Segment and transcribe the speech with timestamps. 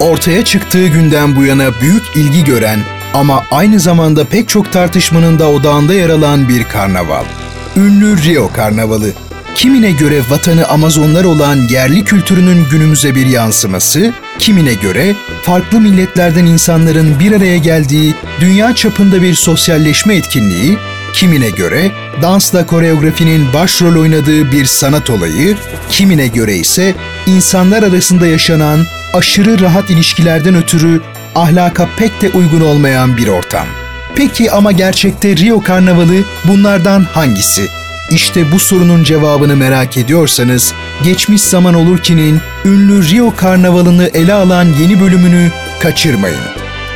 [0.00, 2.78] Ortaya çıktığı günden bu yana büyük ilgi gören
[3.14, 7.24] ama aynı zamanda pek çok tartışmanın da odağında yer alan bir karnaval.
[7.76, 9.12] Ünlü Rio Karnavalı.
[9.54, 17.20] Kimine göre vatanı Amazonlar olan yerli kültürünün günümüze bir yansıması, kimine göre farklı milletlerden insanların
[17.20, 20.78] bir araya geldiği dünya çapında bir sosyalleşme etkinliği,
[21.12, 21.90] kimine göre
[22.22, 25.56] dansla koreografinin başrol oynadığı bir sanat olayı,
[25.90, 26.94] kimine göre ise
[27.26, 28.86] insanlar arasında yaşanan
[29.16, 31.00] aşırı rahat ilişkilerden ötürü
[31.34, 33.66] ahlaka pek de uygun olmayan bir ortam.
[34.14, 37.66] Peki ama gerçekte Rio Karnavalı bunlardan hangisi?
[38.10, 40.74] İşte bu sorunun cevabını merak ediyorsanız,
[41.04, 46.40] Geçmiş Zaman Olur Ki'nin ünlü Rio Karnavalı'nı ele alan yeni bölümünü kaçırmayın.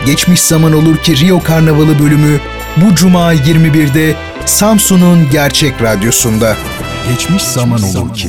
[0.06, 2.40] Geçmiş Zaman Olur Ki Rio Karnavalı bölümü
[2.76, 4.14] bu Cuma 21'de
[4.46, 6.56] Samsun'un Gerçek Radyosu'nda.
[7.10, 8.28] Geçmiş Zaman Olur Ki.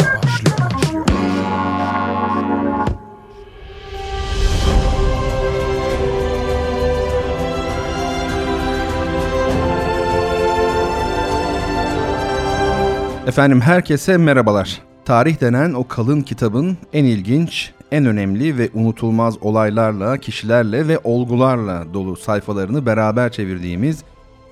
[13.31, 14.81] Efendim herkese merhabalar.
[15.05, 21.93] Tarih denen o kalın kitabın en ilginç, en önemli ve unutulmaz olaylarla, kişilerle ve olgularla
[21.93, 24.03] dolu sayfalarını beraber çevirdiğimiz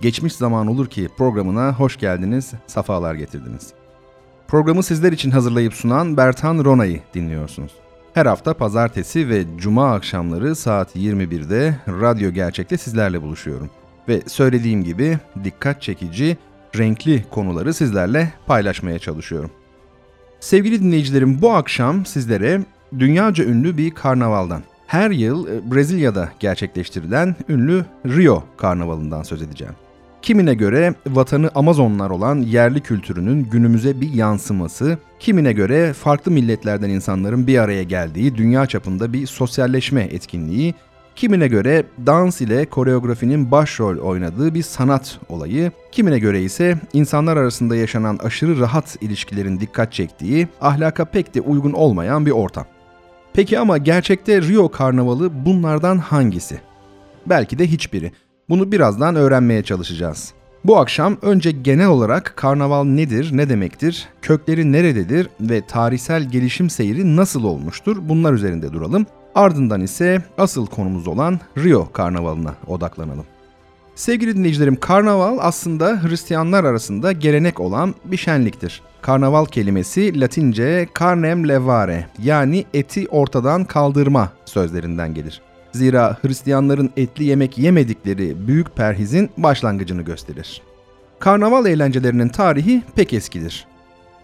[0.01, 3.73] Geçmiş Zaman Olur Ki programına hoş geldiniz, safalar getirdiniz.
[4.47, 7.71] Programı sizler için hazırlayıp sunan Bertan Rona'yı dinliyorsunuz.
[8.13, 13.69] Her hafta pazartesi ve cuma akşamları saat 21'de Radyo Gerçek'te sizlerle buluşuyorum.
[14.07, 16.37] Ve söylediğim gibi dikkat çekici,
[16.77, 19.51] renkli konuları sizlerle paylaşmaya çalışıyorum.
[20.39, 22.61] Sevgili dinleyicilerim bu akşam sizlere
[22.99, 29.73] dünyaca ünlü bir karnavaldan, her yıl e, Brezilya'da gerçekleştirilen ünlü Rio Karnavalı'ndan söz edeceğim.
[30.21, 37.47] Kimine göre vatanı Amazonlar olan yerli kültürünün günümüze bir yansıması, kimine göre farklı milletlerden insanların
[37.47, 40.73] bir araya geldiği dünya çapında bir sosyalleşme etkinliği
[41.19, 47.75] Kimine göre dans ile koreografinin başrol oynadığı bir sanat olayı, kimine göre ise insanlar arasında
[47.75, 52.65] yaşanan aşırı rahat ilişkilerin dikkat çektiği, ahlaka pek de uygun olmayan bir ortam.
[53.33, 56.59] Peki ama gerçekte Rio Karnavalı bunlardan hangisi?
[57.25, 58.11] Belki de hiçbiri.
[58.49, 60.33] Bunu birazdan öğrenmeye çalışacağız.
[60.65, 67.15] Bu akşam önce genel olarak karnaval nedir, ne demektir, kökleri nerededir ve tarihsel gelişim seyri
[67.15, 69.05] nasıl olmuştur bunlar üzerinde duralım.
[69.35, 73.25] Ardından ise asıl konumuz olan Rio Karnavalı'na odaklanalım.
[73.95, 78.81] Sevgili dinleyicilerim, karnaval aslında Hristiyanlar arasında gelenek olan bir şenliktir.
[79.01, 85.41] Karnaval kelimesi Latince carnem levare yani eti ortadan kaldırma sözlerinden gelir.
[85.71, 90.61] Zira Hristiyanların etli yemek yemedikleri büyük perhizin başlangıcını gösterir.
[91.19, 93.67] Karnaval eğlencelerinin tarihi pek eskidir.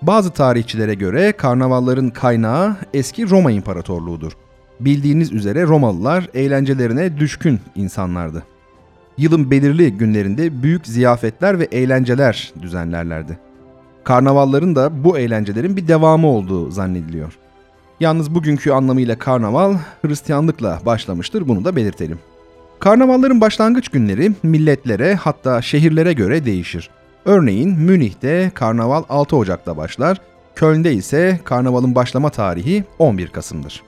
[0.01, 4.31] Bazı tarihçilere göre karnavalların kaynağı eski Roma İmparatorluğu'dur.
[4.80, 8.44] Bildiğiniz üzere Romalılar eğlencelerine düşkün insanlardı.
[9.18, 13.38] Yılın belirli günlerinde büyük ziyafetler ve eğlenceler düzenlerlerdi.
[14.03, 17.38] Karnavalların da bu eğlencelerin bir devamı olduğu zannediliyor.
[18.00, 22.19] Yalnız bugünkü anlamıyla karnaval Hristiyanlıkla başlamıştır bunu da belirtelim.
[22.80, 26.90] Karnavalların başlangıç günleri milletlere hatta şehirlere göre değişir.
[27.25, 30.22] Örneğin Münih'te karnaval 6 Ocak'ta başlar,
[30.56, 33.84] Köln'de ise karnavalın başlama tarihi 11 Kasım'dır.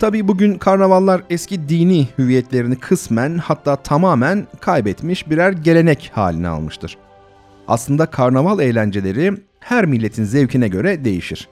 [0.00, 6.96] Tabi bugün karnavallar eski dini hüviyetlerini kısmen hatta tamamen kaybetmiş birer gelenek haline almıştır.
[7.68, 11.48] Aslında karnaval eğlenceleri her milletin zevkine göre değişir.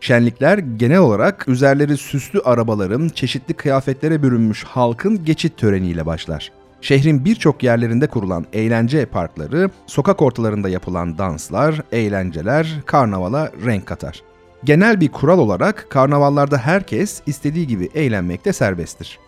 [0.00, 6.52] Şenlikler genel olarak üzerleri süslü arabaların, çeşitli kıyafetlere bürünmüş halkın geçit töreniyle başlar.
[6.80, 14.29] Şehrin birçok yerlerinde kurulan eğlence parkları, sokak ortalarında yapılan danslar, eğlenceler karnavala renk katar.
[14.64, 19.18] Genel bir kural olarak karnavallarda herkes istediği gibi eğlenmekte serbesttir.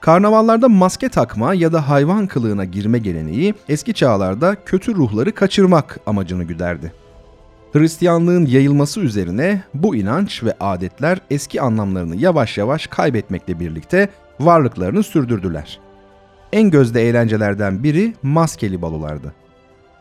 [0.00, 6.44] Karnavallarda maske takma ya da hayvan kılığına girme geleneği eski çağlarda kötü ruhları kaçırmak amacını
[6.44, 6.92] güderdi.
[7.72, 14.08] Hristiyanlığın yayılması üzerine bu inanç ve adetler eski anlamlarını yavaş yavaş kaybetmekle birlikte
[14.40, 15.80] varlıklarını sürdürdüler.
[16.52, 19.34] En gözde eğlencelerden biri maskeli balolardı.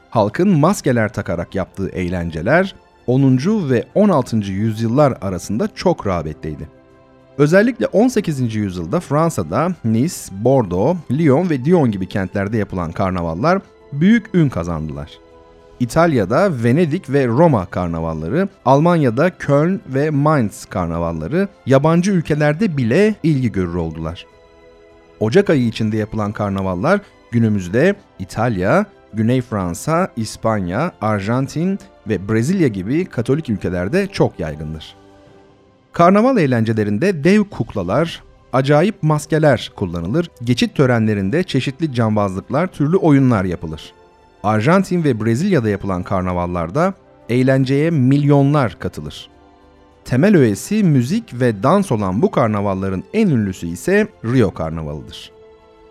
[0.09, 2.75] Halkın maskeler takarak yaptığı eğlenceler
[3.07, 3.69] 10.
[3.69, 4.37] ve 16.
[4.37, 6.69] yüzyıllar arasında çok rağbetteydi.
[7.37, 8.55] Özellikle 18.
[8.55, 13.61] yüzyılda Fransa'da Nice, Bordeaux, Lyon ve Dijon gibi kentlerde yapılan karnavallar
[13.93, 15.11] büyük ün kazandılar.
[15.79, 23.75] İtalya'da Venedik ve Roma karnavalları, Almanya'da Köln ve Mainz karnavalları yabancı ülkelerde bile ilgi görür
[23.75, 24.25] oldular.
[25.19, 26.99] Ocak ayı içinde yapılan karnavallar
[27.31, 34.95] günümüzde İtalya, Güney Fransa, İspanya, Arjantin ve Brezilya gibi Katolik ülkelerde çok yaygındır.
[35.93, 38.23] Karnaval eğlencelerinde dev kuklalar,
[38.53, 43.93] acayip maskeler kullanılır, geçit törenlerinde çeşitli cambazlıklar, türlü oyunlar yapılır.
[44.43, 46.93] Arjantin ve Brezilya'da yapılan karnavallarda
[47.29, 49.29] eğlenceye milyonlar katılır.
[50.05, 55.34] Temel öğesi müzik ve dans olan bu karnavalların en ünlüsü ise Rio Karnavalı'dır.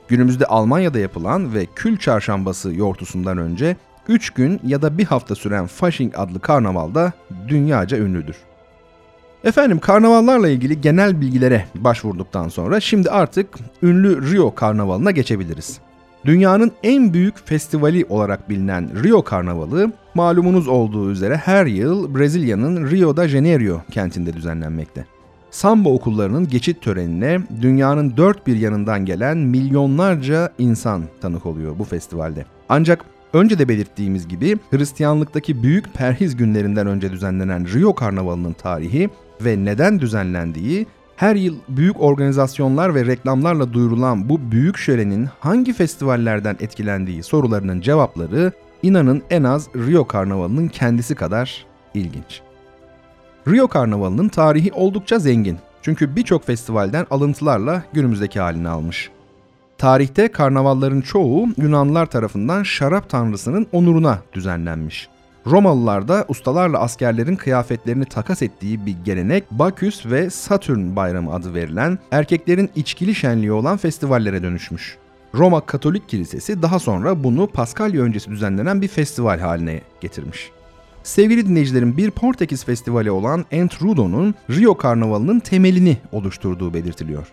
[0.08, 3.76] Günümüzde Almanya'da yapılan ve Kül Çarşambası yortusundan önce
[4.08, 7.12] 3 gün ya da bir hafta süren Fasching adlı karnavalda
[7.48, 8.36] dünyaca ünlüdür.
[9.44, 13.48] Efendim karnavallarla ilgili genel bilgilere başvurduktan sonra şimdi artık
[13.82, 15.78] ünlü Rio Karnavalı'na geçebiliriz.
[16.24, 23.16] Dünyanın en büyük festivali olarak bilinen Rio Karnavalı, malumunuz olduğu üzere her yıl Brezilya'nın Rio
[23.16, 25.06] de Janeiro kentinde düzenlenmekte.
[25.54, 32.44] Samba okullarının geçit törenine dünyanın dört bir yanından gelen milyonlarca insan tanık oluyor bu festivalde.
[32.68, 39.10] Ancak önce de belirttiğimiz gibi Hristiyanlıktaki büyük perhiz günlerinden önce düzenlenen Rio Karnavalı'nın tarihi
[39.40, 40.86] ve neden düzenlendiği
[41.16, 48.52] her yıl büyük organizasyonlar ve reklamlarla duyurulan bu büyük şölenin hangi festivallerden etkilendiği sorularının cevapları
[48.82, 52.43] inanın en az Rio Karnavalı'nın kendisi kadar ilginç.
[53.48, 55.58] Rio Karnavalı'nın tarihi oldukça zengin.
[55.82, 59.10] Çünkü birçok festivalden alıntılarla günümüzdeki halini almış.
[59.78, 65.08] Tarihte karnavalların çoğu Yunanlılar tarafından şarap tanrısının onuruna düzenlenmiş.
[65.46, 71.98] Romalılar da ustalarla askerlerin kıyafetlerini takas ettiği bir gelenek Baküs ve Satürn bayramı adı verilen
[72.10, 74.98] erkeklerin içkili şenliği olan festivallere dönüşmüş.
[75.34, 80.50] Roma Katolik Kilisesi daha sonra bunu Paskalya öncesi düzenlenen bir festival haline getirmiş.
[81.04, 87.26] Sevgili dinleyicilerin bir Portekiz festivali olan Entrudo'nun Rio Karnavalı'nın temelini oluşturduğu belirtiliyor.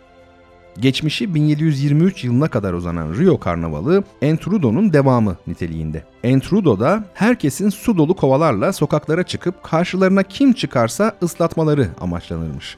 [0.79, 6.03] Geçmişi 1723 yılına kadar uzanan Rio Karnavalı Entrudo'nun devamı niteliğinde.
[6.23, 12.77] Entrudo'da herkesin su dolu kovalarla sokaklara çıkıp karşılarına kim çıkarsa ıslatmaları amaçlanırmış.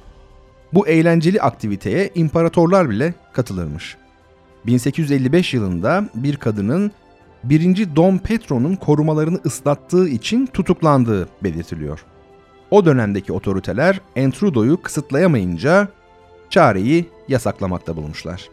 [0.73, 3.97] Bu eğlenceli aktiviteye imparatorlar bile katılırmış.
[4.65, 6.91] 1855 yılında bir kadının
[7.43, 7.95] 1.
[7.95, 12.05] Dom Petro'nun korumalarını ıslattığı için tutuklandığı belirtiliyor.
[12.71, 15.87] O dönemdeki otoriteler Entrudo'yu kısıtlayamayınca
[16.49, 18.49] çareyi yasaklamakta bulmuşlar.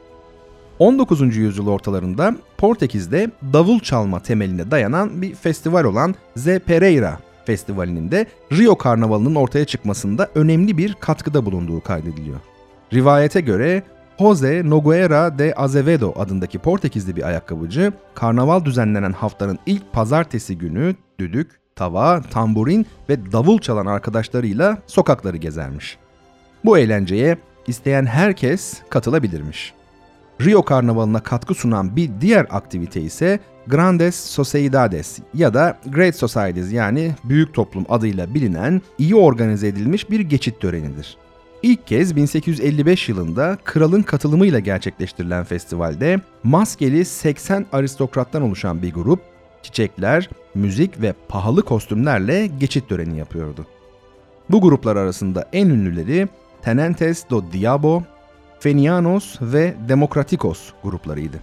[0.79, 1.37] 19.
[1.37, 8.79] yüzyıl ortalarında Portekiz'de davul çalma temeline dayanan bir festival olan Ze Pereira Festivali'nin de Rio
[8.79, 12.41] Karnavalı'nın ortaya çıkmasında önemli bir katkıda bulunduğu kaydediliyor.
[12.93, 13.83] Rivayete göre
[14.21, 21.61] Jose Nogueira de Azevedo adındaki Portekizli bir ayakkabıcı, karnaval düzenlenen haftanın ilk pazartesi günü düdük,
[21.77, 25.99] tava, tamburin ve davul çalan arkadaşlarıyla sokakları gezermiş.
[26.65, 27.37] Bu eğlenceye
[27.67, 29.75] isteyen herkes katılabilirmiş.
[30.41, 37.15] Rio Karnavalı'na katkı sunan bir diğer aktivite ise Grandes Sociedades ya da Great Societies yani
[37.25, 41.17] büyük toplum adıyla bilinen iyi organize edilmiş bir geçit törenidir.
[41.63, 49.21] İlk kez 1855 yılında kralın katılımıyla gerçekleştirilen festivalde maskeli 80 aristokrattan oluşan bir grup
[49.63, 53.67] çiçekler, müzik ve pahalı kostümlerle geçit töreni yapıyordu.
[54.51, 56.29] Bu gruplar arasında en ünlüleri
[56.63, 58.03] Tenentes do Diabo,
[58.61, 61.41] Fenianos ve Demokratikos gruplarıydı.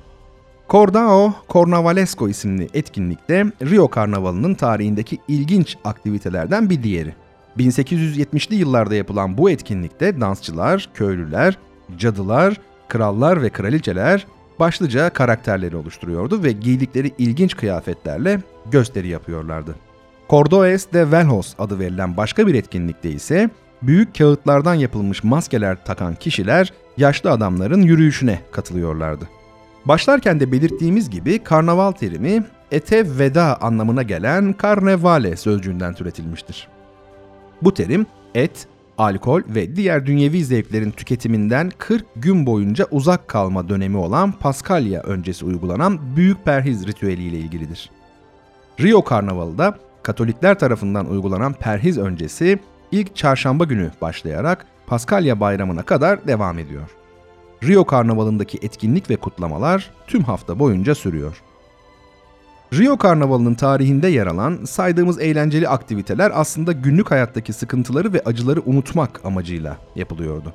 [0.70, 7.27] Cordao Cornavalesco isimli etkinlikte Rio Karnavalı'nın tarihindeki ilginç aktivitelerden bir diğeri.
[7.60, 11.58] 1870'li yıllarda yapılan bu etkinlikte dansçılar, köylüler,
[11.98, 14.28] cadılar, krallar ve kraliçeler
[14.60, 19.76] başlıca karakterleri oluşturuyordu ve giydikleri ilginç kıyafetlerle gösteri yapıyorlardı.
[20.30, 23.50] Cordoes de Velhos adı verilen başka bir etkinlikte ise
[23.82, 29.30] büyük kağıtlardan yapılmış maskeler takan kişiler yaşlı adamların yürüyüşüne katılıyorlardı.
[29.86, 36.68] Başlarken de belirttiğimiz gibi karnaval terimi ete veda anlamına gelen karnevale sözcüğünden türetilmiştir.
[37.62, 43.98] Bu terim et, alkol ve diğer dünyevi zevklerin tüketiminden 40 gün boyunca uzak kalma dönemi
[43.98, 47.92] olan Paskalya öncesi uygulanan büyük perhiz ritüeliyle ilgilidir.
[48.80, 52.60] Rio Karnavalı da Katolikler tarafından uygulanan perhiz öncesi
[52.92, 56.90] ilk çarşamba günü başlayarak Paskalya bayramına kadar devam ediyor.
[57.64, 61.44] Rio Karnavalı'ndaki etkinlik ve kutlamalar tüm hafta boyunca sürüyor.
[62.74, 69.26] Rio Karnavalı'nın tarihinde yer alan saydığımız eğlenceli aktiviteler aslında günlük hayattaki sıkıntıları ve acıları unutmak
[69.26, 70.54] amacıyla yapılıyordu.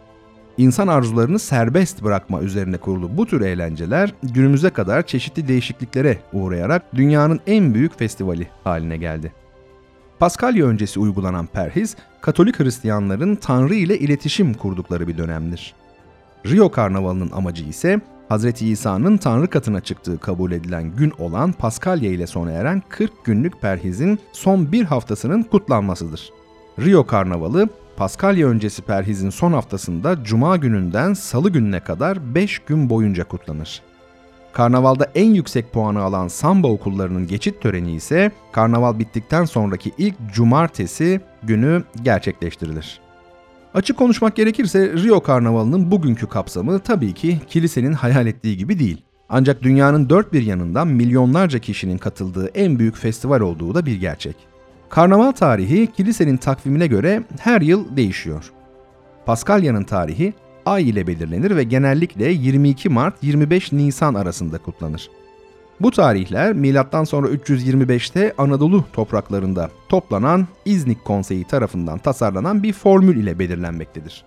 [0.59, 7.41] İnsan arzularını serbest bırakma üzerine kurulu bu tür eğlenceler günümüze kadar çeşitli değişikliklere uğrayarak dünyanın
[7.47, 9.33] en büyük festivali haline geldi.
[10.19, 15.75] Paskalya öncesi uygulanan perhiz, Katolik Hristiyanların Tanrı ile iletişim kurdukları bir dönemdir.
[16.47, 18.01] Rio Karnavalı'nın amacı ise
[18.33, 18.63] Hz.
[18.63, 24.19] İsa'nın Tanrı katına çıktığı kabul edilen gün olan Paskalya ile sona eren 40 günlük perhizin
[24.33, 26.33] son bir haftasının kutlanmasıdır.
[26.81, 33.25] Rio Karnavalı, Paskalya öncesi perhizin son haftasında Cuma gününden Salı gününe kadar 5 gün boyunca
[33.25, 33.83] kutlanır.
[34.53, 41.21] Karnavalda en yüksek puanı alan samba okullarının geçit töreni ise karnaval bittikten sonraki ilk cumartesi
[41.43, 43.01] günü gerçekleştirilir.
[43.75, 49.03] Açık konuşmak gerekirse Rio Karnavalı'nın bugünkü kapsamı tabii ki kilisenin hayal ettiği gibi değil.
[49.29, 54.37] Ancak dünyanın dört bir yanından milyonlarca kişinin katıldığı en büyük festival olduğu da bir gerçek.
[54.89, 58.53] Karnaval tarihi kilisenin takvimine göre her yıl değişiyor.
[59.27, 60.35] Paskalya'nın tarihi
[60.67, 65.11] ay ile belirlenir ve genellikle 22 Mart 25 Nisan arasında kutlanır.
[65.81, 73.39] Bu tarihler milattan sonra 325'te Anadolu topraklarında toplanan İznik Konseyi tarafından tasarlanan bir formül ile
[73.39, 74.25] belirlenmektedir.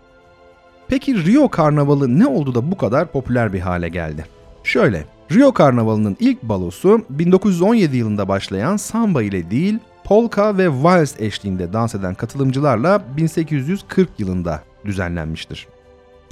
[0.87, 4.25] Peki Rio Karnavalı ne oldu da bu kadar popüler bir hale geldi?
[4.63, 11.73] Şöyle, Rio Karnavalı'nın ilk balosu 1917 yılında başlayan samba ile değil, polka ve vals eşliğinde
[11.73, 15.67] dans eden katılımcılarla 1840 yılında düzenlenmiştir.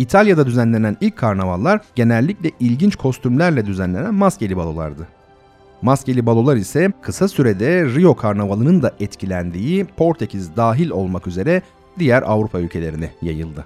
[0.04, 5.08] İtalya'da düzenlenen ilk karnavallar genellikle ilginç kostümlerle düzenlenen maskeli balolardı.
[5.82, 11.62] Maskeli balolar ise kısa sürede Rio Karnavalı'nın da etkilendiği Portekiz dahil olmak üzere
[12.00, 13.66] diğer Avrupa ülkelerine yayıldı.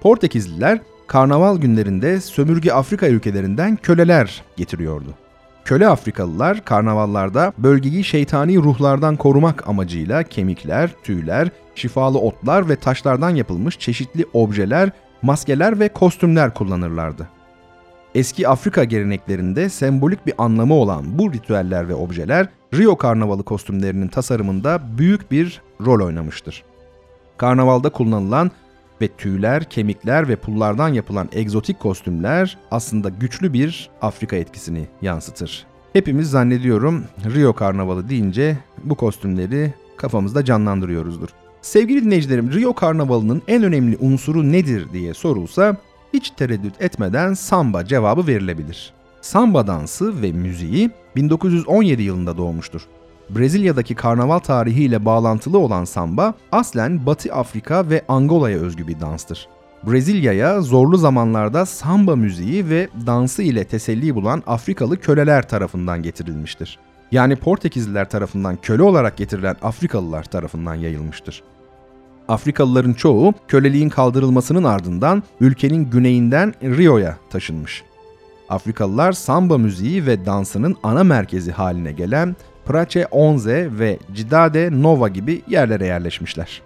[0.00, 5.14] Portekizliler karnaval günlerinde sömürge Afrika ülkelerinden köleler getiriyordu.
[5.64, 13.78] Köle Afrikalılar karnavallarda bölgeyi şeytani ruhlardan korumak amacıyla kemikler, tüyler, şifalı otlar ve taşlardan yapılmış
[13.78, 14.90] çeşitli objeler
[15.22, 17.28] maskeler ve kostümler kullanırlardı.
[18.14, 24.80] Eski Afrika geleneklerinde sembolik bir anlamı olan bu ritüeller ve objeler Rio Karnavalı kostümlerinin tasarımında
[24.98, 26.64] büyük bir rol oynamıştır.
[27.36, 28.50] Karnavalda kullanılan
[29.00, 35.66] ve tüyler, kemikler ve pullardan yapılan egzotik kostümler aslında güçlü bir Afrika etkisini yansıtır.
[35.92, 41.28] Hepimiz zannediyorum Rio Karnavalı deyince bu kostümleri kafamızda canlandırıyoruzdur.
[41.62, 45.76] Sevgili dinleyicilerim, Rio Karnavalı'nın en önemli unsuru nedir diye sorulsa
[46.12, 48.92] hiç tereddüt etmeden samba cevabı verilebilir.
[49.20, 52.82] Samba dansı ve müziği 1917 yılında doğmuştur.
[53.30, 59.48] Brezilya'daki karnaval tarihiyle bağlantılı olan samba aslen Batı Afrika ve Angola'ya özgü bir danstır.
[59.86, 66.78] Brezilya'ya zorlu zamanlarda samba müziği ve dansı ile teselli bulan Afrikalı köleler tarafından getirilmiştir.
[67.12, 71.42] Yani Portekizliler tarafından köle olarak getirilen Afrikalılar tarafından yayılmıştır.
[72.28, 77.82] Afrikalıların çoğu köleliğin kaldırılmasının ardından ülkenin güneyinden Rio'ya taşınmış.
[78.48, 85.42] Afrikalılar samba müziği ve dansının ana merkezi haline gelen Praça Onze ve Cidade Nova gibi
[85.48, 86.62] yerlere yerleşmişler.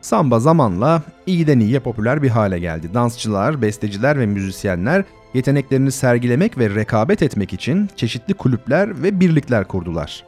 [0.00, 2.94] Samba zamanla iyiden iyiye popüler bir hale geldi.
[2.94, 10.24] Dansçılar, besteciler ve müzisyenler yeteneklerini sergilemek ve rekabet etmek için çeşitli kulüpler ve birlikler kurdular.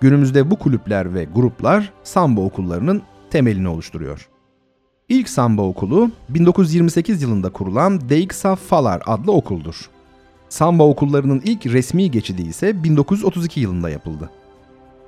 [0.00, 4.28] Günümüzde bu kulüpler ve gruplar samba okullarının temelini oluşturuyor.
[5.08, 9.90] İlk samba okulu 1928 yılında kurulan Deixa Falar adlı okuldur.
[10.48, 14.30] Samba okullarının ilk resmi geçidi ise 1932 yılında yapıldı.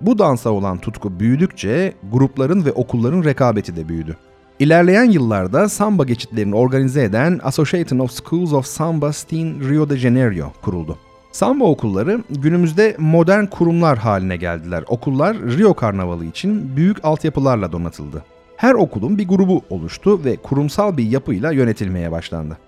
[0.00, 4.16] Bu dansa olan tutku büyüdükçe grupların ve okulların rekabeti de büyüdü.
[4.58, 10.52] İlerleyen yıllarda samba geçitlerini organize eden Association of Schools of Samba in Rio de Janeiro
[10.62, 10.98] kuruldu.
[11.32, 14.84] Samba okulları günümüzde modern kurumlar haline geldiler.
[14.88, 18.24] Okullar Rio Karnavalı için büyük altyapılarla donatıldı.
[18.56, 22.58] Her okulun bir grubu oluştu ve kurumsal bir yapıyla yönetilmeye başlandı.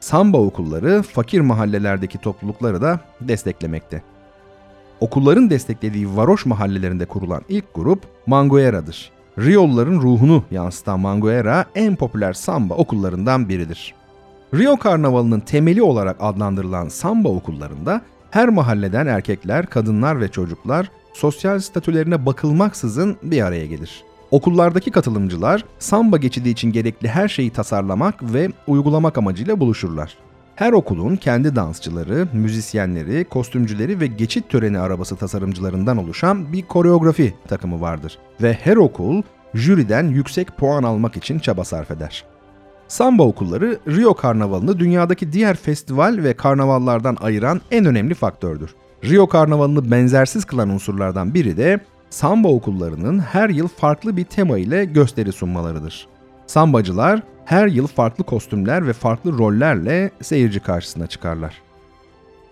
[0.00, 4.02] Samba okulları fakir mahallelerdeki toplulukları da desteklemekte.
[5.00, 9.19] Okulların desteklediği varoş mahallelerinde kurulan ilk grup Manguera'dır.
[9.38, 13.94] Rioluların ruhunu yansıtan Manguera en popüler samba okullarından biridir.
[14.54, 22.26] Rio Karnavalı'nın temeli olarak adlandırılan samba okullarında her mahalleden erkekler, kadınlar ve çocuklar sosyal statülerine
[22.26, 24.04] bakılmaksızın bir araya gelir.
[24.30, 30.16] Okullardaki katılımcılar samba geçidi için gerekli her şeyi tasarlamak ve uygulamak amacıyla buluşurlar.
[30.60, 37.80] Her okulun kendi dansçıları, müzisyenleri, kostümcüleri ve geçit töreni arabası tasarımcılarından oluşan bir koreografi takımı
[37.80, 39.22] vardır ve her okul
[39.54, 42.24] jüriden yüksek puan almak için çaba sarf eder.
[42.88, 48.74] Samba okulları Rio Karnavalı'nı dünyadaki diğer festival ve karnavallardan ayıran en önemli faktördür.
[49.04, 54.84] Rio Karnavalı'nı benzersiz kılan unsurlardan biri de samba okullarının her yıl farklı bir tema ile
[54.84, 56.08] gösteri sunmalarıdır.
[56.46, 61.62] Sambacılar her yıl farklı kostümler ve farklı rollerle seyirci karşısına çıkarlar.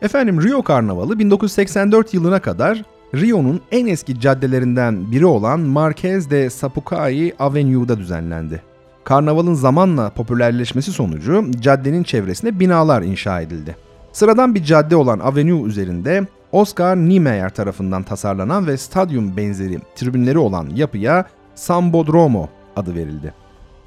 [0.03, 2.83] Efendim Rio Karnavalı 1984 yılına kadar
[3.15, 8.63] Rio'nun en eski caddelerinden biri olan Marquez de Sapucaí Avenue'da düzenlendi.
[9.05, 13.77] Karnavalın zamanla popülerleşmesi sonucu caddenin çevresine binalar inşa edildi.
[14.13, 20.69] Sıradan bir cadde olan Avenue üzerinde Oscar Niemeyer tarafından tasarlanan ve stadyum benzeri tribünleri olan
[20.75, 21.25] yapıya
[21.55, 23.35] Sambodromo adı verildi.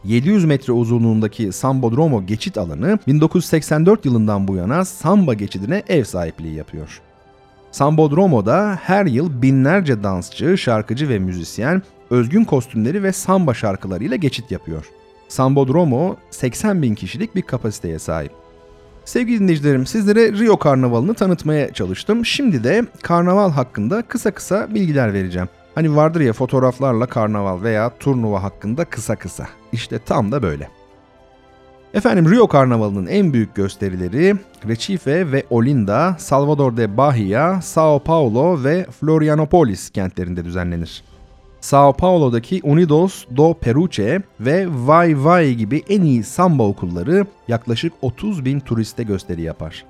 [0.03, 7.01] 700 metre uzunluğundaki Sambodromo geçit alanı 1984 yılından bu yana Samba geçidine ev sahipliği yapıyor.
[7.71, 14.85] Sambodromo'da her yıl binlerce dansçı, şarkıcı ve müzisyen özgün kostümleri ve samba şarkılarıyla geçit yapıyor.
[15.27, 18.31] Sambodromo 80 bin kişilik bir kapasiteye sahip.
[19.05, 22.25] Sevgili dinleyicilerim sizlere Rio Karnavalı'nı tanıtmaya çalıştım.
[22.25, 25.49] Şimdi de karnaval hakkında kısa kısa bilgiler vereceğim.
[25.75, 29.47] Hani vardır ya fotoğraflarla karnaval veya turnuva hakkında kısa kısa.
[29.71, 30.69] İşte tam da böyle.
[31.93, 34.35] Efendim Rio Karnavalı'nın en büyük gösterileri
[34.67, 41.03] Recife ve Olinda, Salvador de Bahia, Sao Paulo ve Florianopolis kentlerinde düzenlenir.
[41.61, 48.45] Sao Paulo'daki Unidos do Peruche ve Vai Vai gibi en iyi samba okulları yaklaşık 30
[48.45, 49.85] bin turiste gösteri yapar.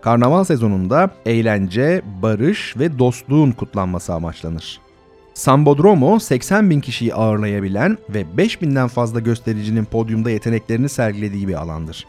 [0.00, 4.87] Karnaval sezonunda eğlence, barış ve dostluğun kutlanması amaçlanır.
[5.38, 12.06] Sambodromo 80 bin kişiyi ağırlayabilen ve 5000'den fazla göstericinin podyumda yeteneklerini sergilediği bir alandır.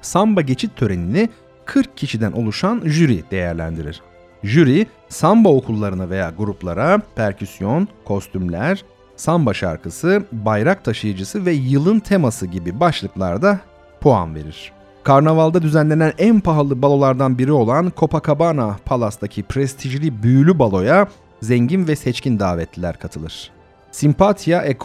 [0.00, 1.28] Samba geçit törenini
[1.64, 4.00] 40 kişiden oluşan jüri değerlendirir.
[4.42, 8.84] Jüri, samba okullarına veya gruplara perküsyon, kostümler,
[9.16, 13.60] samba şarkısı, bayrak taşıyıcısı ve yılın teması gibi başlıklarda
[14.00, 14.72] puan verir.
[15.04, 21.08] Karnavalda düzenlenen en pahalı balolardan biri olan Copacabana Palas'taki prestijli büyülü baloya
[21.42, 23.50] zengin ve seçkin davetliler katılır.
[23.90, 24.76] Simpatia e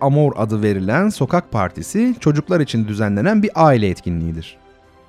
[0.00, 4.56] Amor adı verilen sokak partisi çocuklar için düzenlenen bir aile etkinliğidir.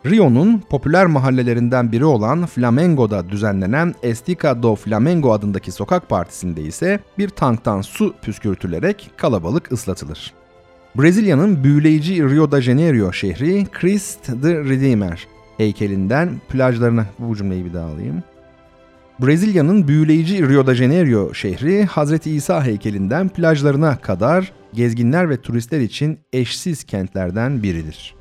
[0.05, 7.29] Rio'nun popüler mahallelerinden biri olan Flamengo'da düzenlenen Estica do Flamengo adındaki sokak partisinde ise bir
[7.29, 10.33] tanktan su püskürtülerek kalabalık ıslatılır.
[10.95, 17.85] Brezilya'nın büyüleyici Rio de Janeiro şehri Christ the Redeemer heykelinden plajlarına bu cümleyi bir daha
[17.85, 18.23] alayım.
[19.21, 26.19] Brezilya'nın büyüleyici Rio de Janeiro şehri Hazreti İsa heykelinden plajlarına kadar gezginler ve turistler için
[26.33, 28.15] eşsiz kentlerden biridir.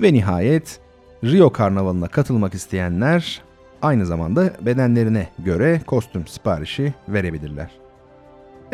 [0.00, 0.80] Ve nihayet
[1.24, 3.42] Rio Karnavalı'na katılmak isteyenler
[3.82, 7.83] aynı zamanda bedenlerine göre kostüm siparişi verebilirler.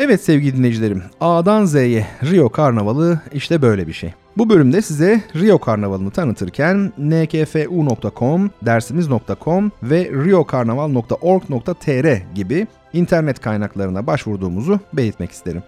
[0.03, 4.13] Evet sevgili dinleyicilerim, A'dan Z'ye Rio Karnavalı işte böyle bir şey.
[4.37, 15.31] Bu bölümde size Rio Karnavalı'nı tanıtırken nkfu.com, dersimiz.com ve riokarnaval.org.tr gibi internet kaynaklarına başvurduğumuzu belirtmek
[15.31, 15.63] isterim.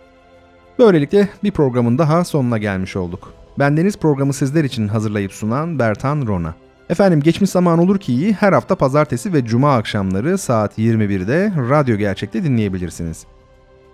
[0.79, 3.33] Böylelikle bir programın daha sonuna gelmiş olduk.
[3.59, 6.55] Bendeniz programı sizler için hazırlayıp sunan Bertan Rona.
[6.89, 12.43] Efendim geçmiş zaman olur ki her hafta pazartesi ve cuma akşamları saat 21'de Radyo Gerçek'te
[12.43, 13.25] dinleyebilirsiniz.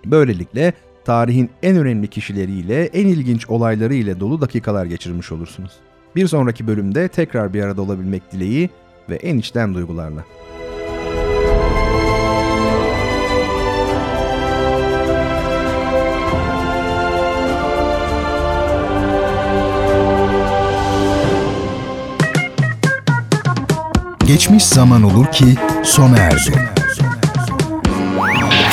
[0.06, 0.74] Böylelikle
[1.06, 5.72] tarihin en önemli kişileriyle, en ilginç olayları ile dolu dakikalar geçirmiş olursunuz.
[6.16, 8.70] Bir sonraki bölümde tekrar bir arada olabilmek dileği
[9.10, 10.26] ve en içten duygularla.
[24.28, 25.46] Geçmiş zaman olur ki
[25.84, 26.79] sona erdi.